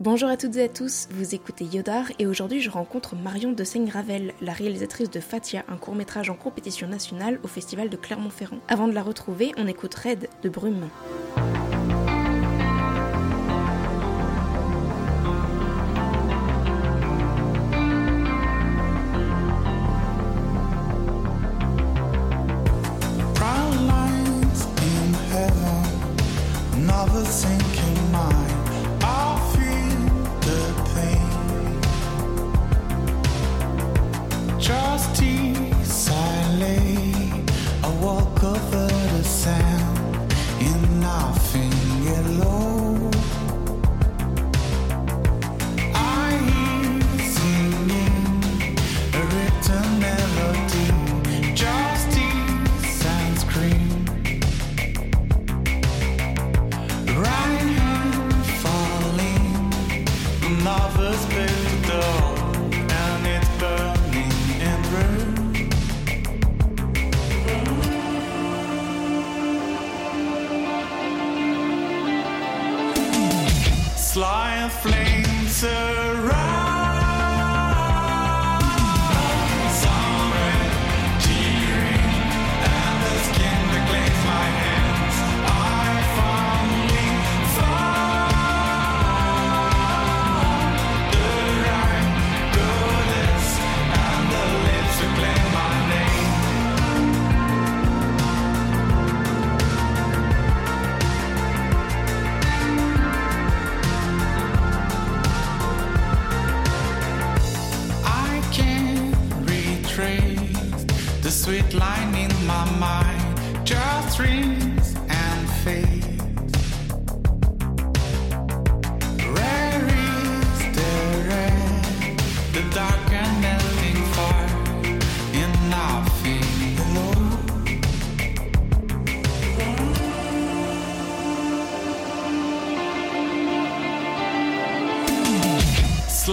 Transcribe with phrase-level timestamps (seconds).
[0.00, 3.64] Bonjour à toutes et à tous, vous écoutez Yodar et aujourd'hui je rencontre Marion de
[3.64, 8.60] Seigne-Ravel, la réalisatrice de Fatia, un court-métrage en compétition nationale au festival de Clermont-Ferrand.
[8.68, 10.88] Avant de la retrouver, on écoute Red de Brume.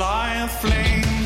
[0.06, 1.26] fly a flame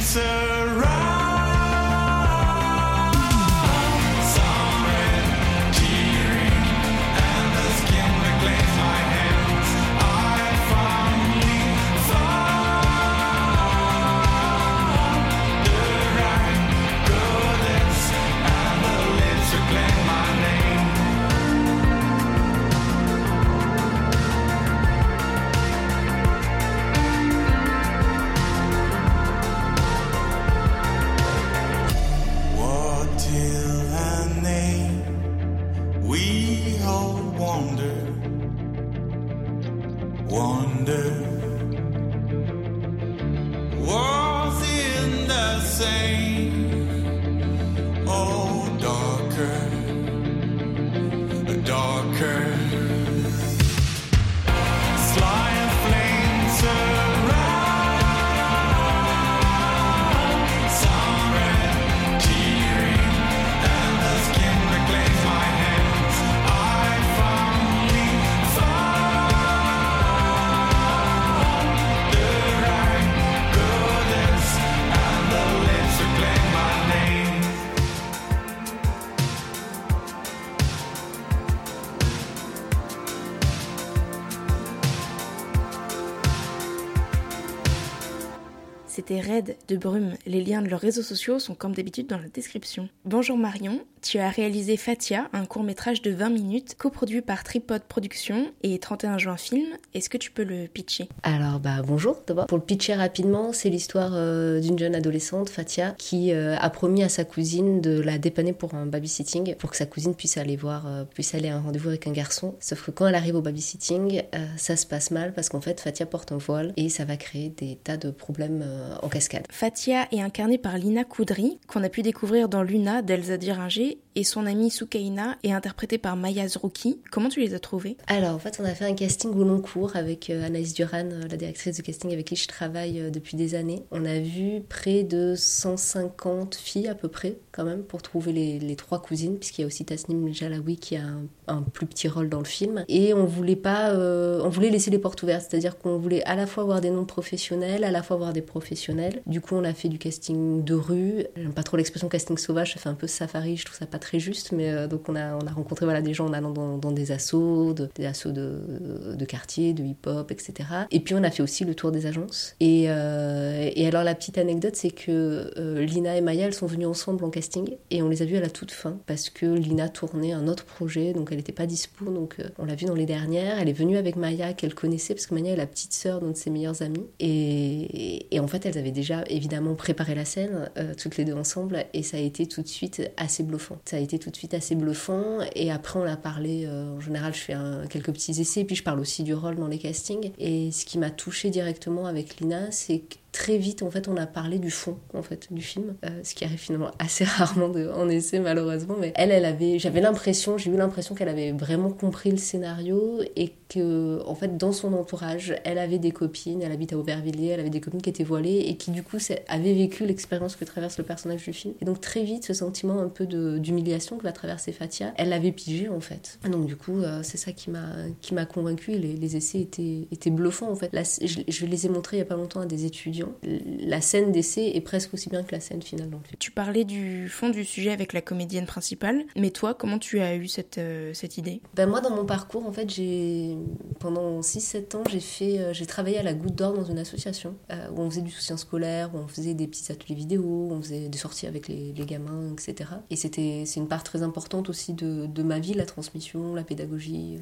[89.00, 90.16] C'était Red de Brume.
[90.26, 92.90] Les liens de leurs réseaux sociaux sont comme d'habitude dans la description.
[93.06, 97.82] Bonjour Marion, tu as réalisé Fatia, un court métrage de 20 minutes, coproduit par Tripod
[97.84, 99.68] Productions et 31 juin Film.
[99.94, 101.10] Est-ce que tu peux le pitcher?
[101.24, 102.48] Alors bah bonjour d'abord.
[102.48, 107.04] Pour le pitcher rapidement, c'est l'histoire euh, d'une jeune adolescente, Fatia, qui euh, a promis
[107.04, 110.56] à sa cousine de la dépanner pour un babysitting, pour que sa cousine puisse aller
[110.56, 112.56] voir, euh, puisse aller à un rendez-vous avec un garçon.
[112.60, 114.24] Sauf que quand elle arrive au babysitting,
[114.58, 117.50] ça se passe mal parce qu'en fait Fatia porte un voile et ça va créer
[117.50, 118.64] des tas de problèmes
[119.02, 119.46] en cascade.
[119.50, 124.24] Fatia est incarnée par Lina Koudry, qu'on a pu découvrir dans Luna d'Elsa Diringer, et
[124.24, 127.00] son amie Soukaina est interprétée par Maya Zrouki.
[127.12, 127.96] Comment tu les as trouvées?
[128.08, 131.10] Alors, en fait, on a fait un casting au long cours avec euh, Anaïs Duran,
[131.12, 133.86] euh, la directrice de casting avec qui je travaille euh, depuis des années.
[133.92, 138.60] On a vu près de 150 filles à peu près, quand même, pour trouver les,
[138.60, 142.08] les trois cousines, puisqu'il y a aussi Tasnim Jalawi qui a un, un plus petit
[142.08, 142.86] rôle dans le film.
[142.88, 146.36] Et on voulait pas, euh, on voulait laisser les portes ouvertes, c'est-à-dire qu'on voulait à
[146.36, 148.79] la fois avoir des noms professionnels, à la fois avoir des professionnels
[149.26, 151.26] Du coup, on a fait du casting de rue.
[151.36, 154.00] J'aime pas trop l'expression casting sauvage, ça fait un peu safari, je trouve ça pas
[154.00, 156.52] très juste, mais euh, donc on a, on a rencontré voilà, des gens en allant
[156.52, 160.70] dans, des assos, de, des assos de, quartier, de hip-hop, etc.
[160.92, 162.56] Et puis on a fait aussi le tour des agences.
[162.60, 166.68] Et, euh, et alors la petite anecdote, c'est que euh, Lina et Maya, elles sont
[166.68, 169.46] venues ensemble en casting et on les a vues à la toute fin parce que
[169.46, 172.96] Lina tournait un autre projet, donc elle n'était pas dispo, donc on l'a vue dans
[172.96, 173.60] les dernières.
[173.60, 176.32] Elle est venue avec Maya qu'elle connaissait parce que Maya est la petite sœur d'un
[176.32, 177.06] de ses meilleurs amis.
[177.20, 181.34] Et, et en fait, elles avaient déjà évidemment préparé la scène, euh, toutes les deux
[181.34, 183.78] ensemble, et ça a été tout de suite assez bluffant.
[183.86, 185.40] Ça a été tout de suite assez bluffant.
[185.56, 187.56] Et après, on a parlé, euh, en général, je fais
[187.90, 190.32] quelques petits essais, puis je parle aussi du rôle dans les castings.
[190.40, 194.18] Et ce qui m'a touché directement avec Lina, c'est que très vite en fait on
[194.18, 197.72] a parlé du fond en fait du film euh, ce qui arrive finalement assez rarement
[197.96, 201.92] en essai malheureusement mais elle elle avait j'avais l'impression j'ai eu l'impression qu'elle avait vraiment
[201.92, 206.72] compris le scénario et que en fait dans son entourage elle avait des copines elle
[206.72, 209.18] habite à Aubervilliers elle avait des copines qui étaient voilées et qui du coup
[209.48, 211.74] avaient vécu l'expérience que traverse le personnage du film.
[211.82, 215.52] Et donc très vite ce sentiment un peu d'humiliation que va traverser Fatia elle l'avait
[215.52, 216.40] pigé en fait.
[216.50, 217.88] Donc du coup euh, c'est ça qui m'a
[218.22, 220.90] qui m'a convaincu les, essais étaient étaient bluffants en fait.
[221.22, 224.32] Je, je les ai montrés il y a pas longtemps à des étudiants la scène
[224.32, 227.30] d'essai est presque aussi bien que la scène finale dans le film Tu parlais du
[227.30, 231.14] fond du sujet avec la comédienne principale, mais toi, comment tu as eu cette, euh,
[231.14, 231.62] cette idée?
[231.76, 233.58] Ben moi, dans mon parcours, en fait, j'ai
[234.00, 237.56] pendant 6-7 ans, j'ai fait, euh, j'ai travaillé à la Goutte d'Or dans une association
[237.72, 240.74] euh, où on faisait du soutien scolaire, où on faisait des petits ateliers vidéo, où
[240.74, 242.90] on faisait des sorties avec les, les gamins, etc.
[243.10, 246.64] Et c'était, c'est une part très importante aussi de, de ma vie, la transmission, la
[246.64, 247.40] pédagogie,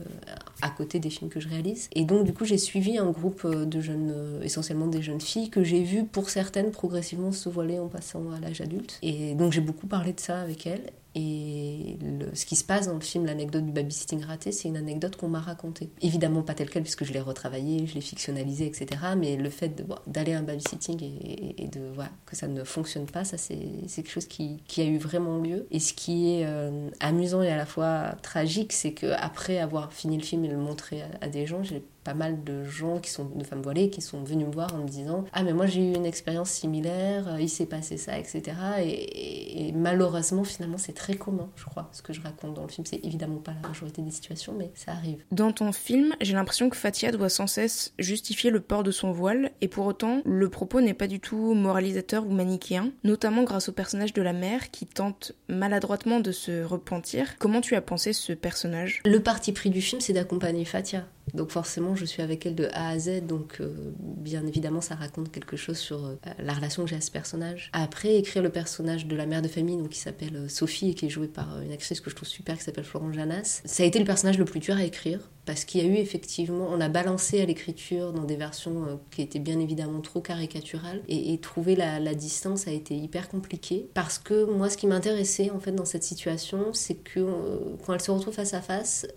[0.62, 1.90] à côté des films que je réalise.
[1.94, 5.64] Et donc, du coup, j'ai suivi un groupe de jeunes, essentiellement des jeunes filles, que
[5.68, 8.98] j'ai vu pour certaines progressivement se voiler en passant à l'âge adulte.
[9.02, 10.92] Et donc, j'ai beaucoup parlé de ça avec elles.
[11.20, 11.98] Et
[12.34, 15.30] ce qui se passe dans le film, l'anecdote du babysitting raté, c'est une anecdote qu'on
[15.30, 15.90] m'a racontée.
[16.02, 18.88] Évidemment pas telle quelle, puisque je l'ai retravaillée, je l'ai fictionnalisée, etc.
[19.18, 23.08] Mais le fait d'aller à un babysitting et, et de voilà, que ça ne fonctionne
[23.08, 23.58] pas, ça c'est
[23.96, 25.66] quelque chose qui, a eu vraiment lieu.
[25.72, 29.92] Et ce qui est euh, amusant et à la fois tragique, c'est que après avoir
[29.94, 33.00] fini le film et le montrer à, à des gens, j'ai pas mal de gens
[33.00, 35.52] qui sont de femmes voilées qui sont venus me voir en me disant ah mais
[35.52, 39.72] moi j'ai eu une expérience similaire euh, il s'est passé ça etc et, et- et
[39.74, 43.04] malheureusement finalement c'est très commun je crois ce que je raconte dans le film c'est
[43.04, 46.78] évidemment pas la majorité des situations mais ça arrive Dans ton film, j'ai l'impression que
[46.78, 50.80] Fatia doit sans cesse justifier le port de son voile, et pour autant, le propos
[50.80, 54.86] n'est pas du tout moralisateur ou manichéen, notamment grâce au personnage de la mère qui
[54.86, 57.38] tente maladroitement de se repentir.
[57.38, 59.02] Comment tu as pensé ce personnage?
[59.06, 61.06] Le parti pris du film, c'est d'accompagner Fatia.
[61.34, 64.96] Donc forcément, je suis avec elle de A à Z, donc euh, bien évidemment, ça
[64.96, 67.70] raconte quelque chose sur euh, la relation que j'ai à ce personnage.
[67.74, 70.94] Après, écrire le personnage de la mère de famille, donc qui s'appelle euh, Sophie et
[70.94, 73.84] qui est jouée par une actrice que je trouve super, qui s'appelle Florence Janas, ça
[73.84, 75.20] a été le personnage le plus dur à écrire.
[75.48, 78.96] Parce qu'il y a eu effectivement, on a balancé à l'écriture dans des versions euh,
[79.12, 83.88] qui étaient bien évidemment trop caricaturales et, trouver la, distance a été hyper compliqué.
[83.94, 87.94] Parce que moi, ce qui m'intéressait en fait dans cette situation, c'est que euh, quand
[87.94, 89.08] elle se retrouve face à face,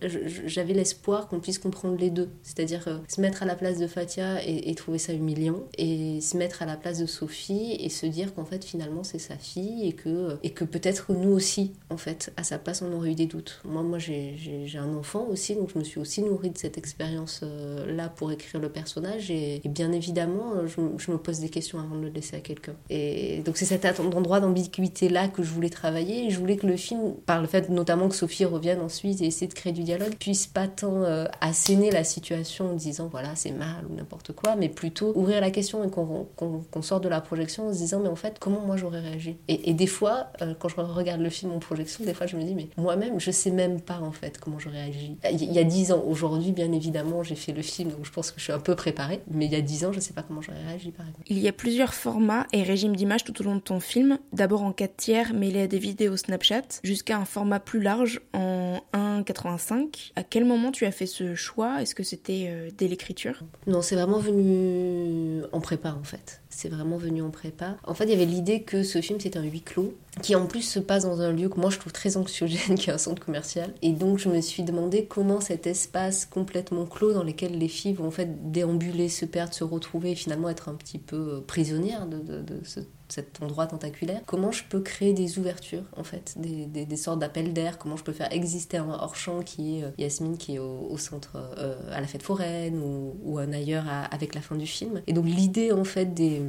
[0.46, 2.28] j'avais l'espoir qu'on puisse comprendre les deux.
[2.42, 6.36] C'est-à-dire euh, se mettre à la place de Fatia et, trouver ça humiliant, et se
[6.36, 9.88] mettre à la place de Sophie et se dire qu'en fait finalement c'est sa fille
[9.88, 13.14] et que, et que peut-être nous aussi, en fait, à sa place on aurait eu
[13.16, 13.60] des doutes.
[13.64, 14.36] Moi, moi j'ai
[14.76, 18.68] un enfant aussi, donc je me suis aussi nourrie de cette expérience-là pour écrire le
[18.68, 22.40] personnage, et, bien évidemment, euh, je, me- pose des questions avant de le laisser à
[22.40, 22.72] quelqu'un.
[22.88, 26.76] Et donc c'est cet endroit d'ambiguïté-là que je voulais travailler, et je voulais que le
[26.76, 30.14] film, par le fait notamment que Sophie revienne ensuite et essayer de créer du dialogue,
[30.18, 34.56] puisse pas tant euh, asséner la situation en disant voilà c'est mal ou n'importe quoi,
[34.56, 36.26] mais plutôt ouvrir la question et qu'on
[36.70, 39.36] qu'on sorte de la projection en se disant mais en fait comment moi j'aurais réagi?
[39.48, 42.42] Et, des fois euh, quand je regarde le film en projection, des fois je me
[42.42, 45.16] dis mais moi-même je sais même pas en fait comment j'aurais réagi.
[45.32, 48.30] Il y a dix ans, aujourd'hui bien évidemment j'ai fait le film donc je pense
[48.30, 50.22] que je suis un peu préparée, mais il y a dix ans je sais pas
[50.22, 51.24] comment j'aurais réagi par exemple.
[51.28, 54.62] Il y a plusieurs formats et régimes d'images tout au long de ton film, d'abord
[54.62, 60.12] en 4 tiers mêlés à des vidéos Snapchat, jusqu'à un format plus large en 1,85.
[60.16, 61.82] À quel moment tu as fait ce choix?
[61.82, 63.42] Est-ce que c'était euh, dès l'écriture?
[63.66, 66.39] Non, c'est vraiment venu en prépa en fait.
[66.52, 67.76] C'est vraiment venu en prépa.
[67.84, 70.46] En fait, il y avait l'idée que ce film c'est un huis clos qui en
[70.46, 72.98] plus se passe dans un lieu que moi je trouve très anxiogène, qui est un
[72.98, 73.72] centre commercial.
[73.82, 77.94] Et donc je me suis demandé comment cet espace complètement clos dans lequel les filles
[77.94, 82.06] vont en fait déambuler, se perdre, se retrouver et finalement être un petit peu prisonnières
[82.06, 82.80] de, de- de ce
[83.12, 87.52] cet endroit tentaculaire, comment je peux créer des ouvertures, en fait, des, des, sortes d'appels
[87.52, 90.96] d'air, comment je peux faire exister un hors-champ qui est euh, Yasmine, qui est au,
[90.98, 92.80] centre, euh, à la fête foraine,
[93.24, 95.00] ou, un ailleurs avec la fin du film.
[95.06, 96.42] Et donc l'idée, en fait, des,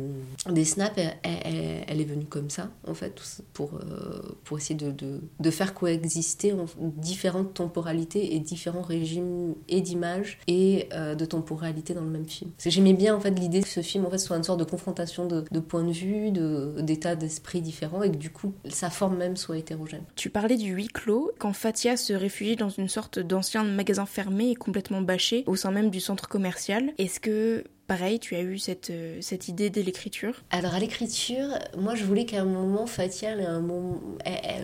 [0.49, 3.21] des snaps, elle, est venue comme ça, en fait,
[3.53, 4.91] pour, euh, pour essayer de,
[5.39, 6.65] de, faire coexister en-
[6.97, 12.51] différentes temporalités et différents régimes et d'images et de temporalité dans le même film.
[12.65, 15.25] J'aimais bien, en fait, l'idée que ce film, en fait, soit une sorte de confrontation
[15.27, 19.17] de, de points de vue, de- d'états d'esprit différents, et que du coup, sa forme
[19.17, 20.03] même soit hétérogène.
[20.15, 24.51] Tu parlais du huis clos, quand Fatia se réfugie dans une sorte d'ancien magasin fermé
[24.51, 26.91] et complètement bâché au sein même du centre commercial.
[26.97, 31.47] Est-ce que, pareil, tu as eu cette, euh, cette idée dès l'écriture Alors à l'écriture,
[31.77, 33.99] moi je voulais qu'à un moment Fatia un moment.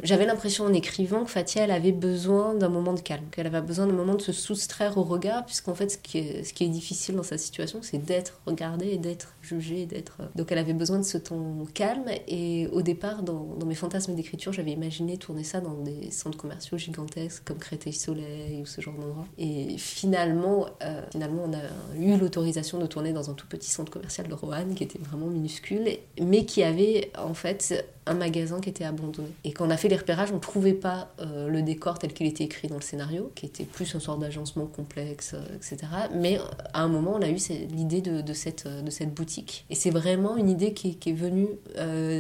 [0.04, 3.86] J'avais l'impression en écrivant que Fatia avait besoin d'un moment de calme, qu'elle avait besoin
[3.86, 7.38] d'un moment de se soustraire au regard, puisqu'en fait ce qui est, difficile dans sa
[7.38, 10.22] situation c'est d'être regardée d'être jugée, d'être.
[10.36, 14.16] Donc elle avait besoin de ce temps calme et au départ dans, dans mes fantasmes
[14.16, 18.96] d'écriture j'avais imaginé tourner ça dans des centres commerciaux gigantesques comme Créteil-Soleil ou ce genre
[18.96, 19.26] d'endroit.
[19.38, 23.92] Et finalement, euh, finalement on a eu l'autorisation de tourner dans un tout petit centre
[23.92, 25.88] commercial de Roanne qui était vraiment minuscule,
[26.22, 29.30] mais qui avait en fait un magasin qui était abandonné.
[29.44, 32.14] Et quand on a fait les repérages, on ne trouvait pas euh, le décor tel
[32.14, 35.78] qu'il était écrit dans le scénario, qui était plus une sorte d'agencement complexe, euh, etc.
[36.16, 36.40] Mais
[36.74, 37.38] à un moment, on a eu
[37.70, 39.66] l'idée de, cette, euh, de cette boutique.
[39.70, 41.48] Et c'est vraiment une idée qui, est venue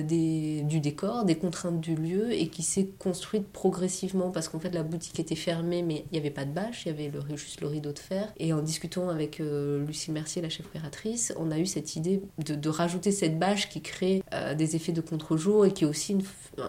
[0.03, 4.83] du décor, des contraintes du lieu, et qui s'est construite progressivement, parce qu'en fait, la
[4.83, 7.67] boutique était fermée, mais il n'y avait pas de bâche, il y avait juste le
[7.67, 8.31] rideau de fer.
[8.37, 10.86] Et en discutant avec Lucille Mercier, la chef opératrice,
[11.37, 14.91] on a eu cette idée de, de rajouter cette bâche qui crée euh, des effets
[14.91, 16.23] de contre-jour et qui est aussi une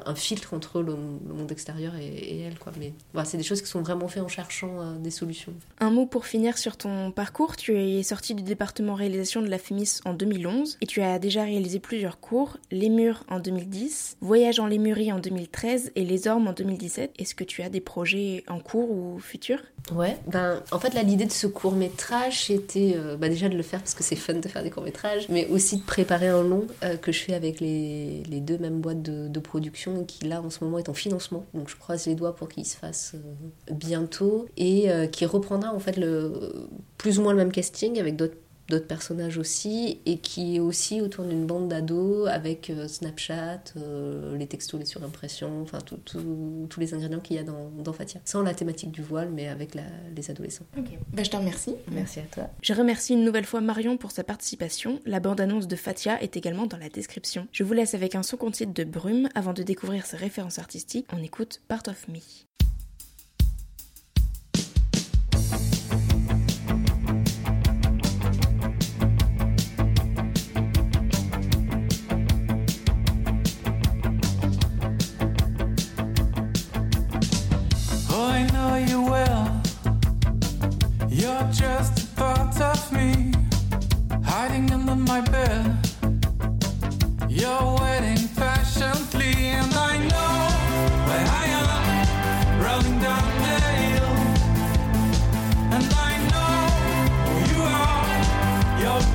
[0.06, 0.94] un filtre entre le,
[1.26, 2.58] le monde extérieur et, et elle.
[2.58, 2.72] Quoi.
[2.78, 5.54] Mais voilà, c'est des choses qui sont vraiment faites en cherchant euh, des solutions.
[5.80, 7.56] Un mot pour finir sur ton parcours.
[7.56, 11.42] Tu es sorti du département réalisation de la FEMIS en 2011 et tu as déjà
[11.42, 12.58] réalisé plusieurs cours.
[12.70, 17.12] Les Murs en 2010, Voyage en Lémurie en 2013 et Les Ormes en 2017.
[17.18, 19.62] Est-ce que tu as des projets en cours ou futurs?
[19.92, 23.56] Ouais, ben en fait là l'idée de ce court métrage c'était euh, bah, déjà de
[23.56, 26.42] le faire parce c'est fun de faire des courts métrages, mais aussi de préparer un
[26.42, 30.24] long euh, que je fais avec les, les deux mêmes boîtes de, de production qui
[30.24, 32.76] là en ce moment est en financement, donc je croise les doigts pour qu'il se
[32.76, 37.52] fasse euh, bientôt et euh, qui reprendra en fait le plus ou moins le même
[37.52, 38.36] casting avec d'autres
[38.68, 44.36] d'autres personnages aussi et qui est aussi autour d'une bande d'ados avec euh, Snapchat, euh,
[44.36, 47.92] les textos, les surimpressions, enfin tout- tout- tous les ingrédients qu'il y a dans, dans
[47.92, 48.20] Fatia.
[48.24, 49.82] Sans la thématique du voile mais avec la-
[50.14, 50.66] les adolescents.
[51.12, 51.74] Bah, je te remercie.
[51.90, 52.50] Merci à toi.
[52.62, 55.00] Je remercie une nouvelle fois Marion pour sa participation.
[55.06, 57.46] La bande-annonce de Fatia est également dans la description.
[57.52, 61.06] Je vous laisse avec un son titre de Brume avant de découvrir ses références artistiques.
[61.12, 62.18] On écoute Part of Me.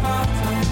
[0.04, 0.63] bottom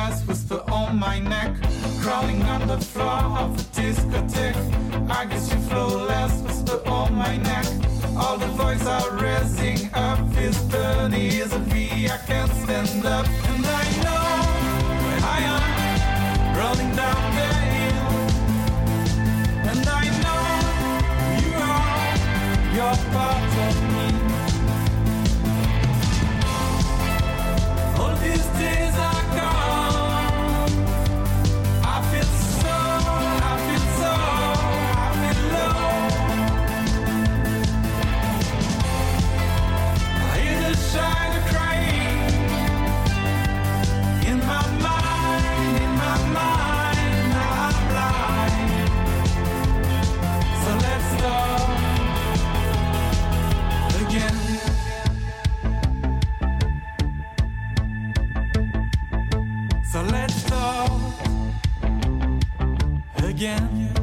[0.00, 1.52] flow whisper on my neck.
[2.00, 4.60] Crawling on the floor of the discotheque.
[5.10, 7.66] I guess you flow last, whisper on my neck.
[8.16, 13.26] All the voices are raising up, fist burning, is a V, I can't stand up.
[13.50, 14.26] And I know
[15.04, 15.64] where I am,
[16.58, 18.12] rolling down the hill.
[19.70, 20.42] And I know
[21.44, 22.14] you are,
[22.76, 23.89] you're part of
[63.68, 63.99] yeah.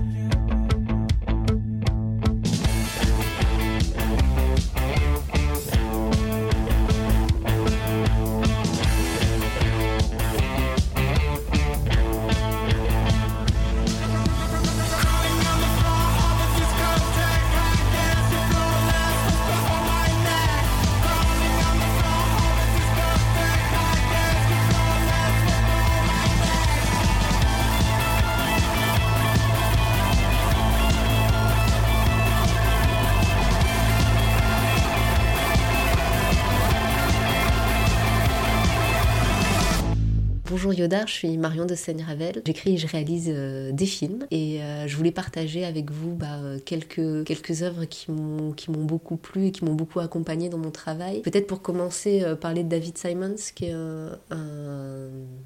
[40.57, 42.41] Bonjour Yoda, je suis Marion de Seine-Ravel.
[42.43, 46.39] J'écris et je réalise euh, des films et euh, je voulais partager avec vous bah,
[46.41, 50.71] euh, quelques, quelques œuvres qui m'ont, beaucoup plu et qui m'ont beaucoup accompagné dans mon
[50.71, 51.21] travail.
[51.21, 54.17] Peut-être pour commencer, parler de David Simons, qui est un,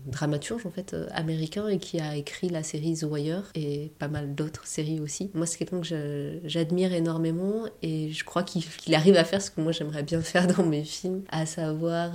[0.05, 4.33] dramaturge en fait américain et qui a écrit la série The Wire et pas mal
[4.33, 5.29] d'autres séries aussi.
[5.33, 8.63] Moi, c'est quelqu'un que j'admire énormément et je crois qu'il,
[8.95, 12.11] arrive à faire ce que moi j'aimerais bien faire dans mes films, à savoir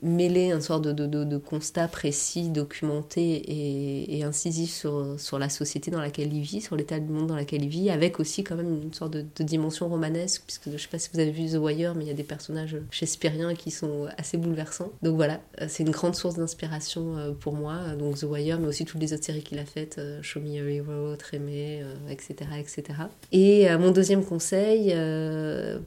[0.00, 4.70] mêler un sort de, de, de, de constat précis documenté et, incisif
[5.16, 7.90] sur, la société dans laquelle il vit, sur l'état du monde dans lequel il vit,
[7.90, 11.20] avec aussi quand même une sorte de, dimension romanesque, puisque je sais pas si vous
[11.20, 14.90] avez vu The Wire, mais il y a des personnages shakespeariens qui sont assez bouleversants.
[15.02, 18.84] Donc voilà, c'est une grande source d'inspiration euh, pour moi, donc The Wire, mais aussi
[18.84, 22.84] toutes les autres séries qu'il a faites, euh, Show Me a Hero, Trémé, etc., etc.
[23.32, 24.94] Et euh, mon deuxième conseil,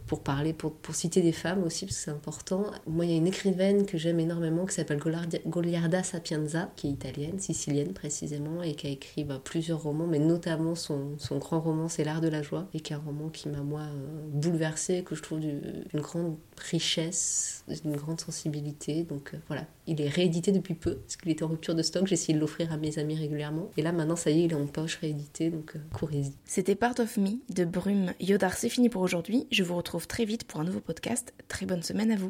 [0.08, 3.14] pour parler, pour, pour citer des femmes aussi, parce que c'est important, moi il y
[3.14, 5.00] a une écrivaine que j'aime énormément qui s'appelle
[5.46, 6.41] Goliarda Sapiens
[6.76, 11.18] qui est italienne, sicilienne précisément, et qui a écrit bah, plusieurs romans, mais notamment son,
[11.18, 13.62] son grand roman C'est l'art de la joie, et qui est un roman qui m'a,
[13.62, 19.04] moi, euh, bouleversée, que je trouve d'une grande richesse, d'une grande sensibilité.
[19.04, 22.08] Donc euh, voilà, il est réédité depuis peu, parce qu'il était en rupture de stock,
[22.08, 24.52] j'ai essayé de l'offrir à mes amis régulièrement, et là maintenant, ça y est, il
[24.52, 26.34] est en poche réédité, donc euh, courez-y.
[26.46, 30.26] C'était Part of Me de Brume Yodar, c'est fini pour aujourd'hui, je vous retrouve très
[30.26, 32.30] vite pour un nouveau podcast, très bonne semaine à vous.